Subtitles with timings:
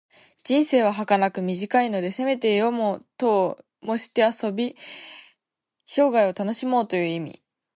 [0.43, 4.75] 人生ははかなく短いので、せめて夜も灯をともして遊び、
[5.85, 7.43] 生涯を楽しもうという意味。